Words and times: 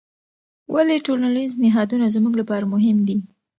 ولې 0.73 0.97
ټولنیز 1.05 1.51
نهادونه 1.63 2.05
زموږ 2.15 2.33
لپاره 2.41 2.65
مهم 2.73 2.97
دي؟ 3.07 3.17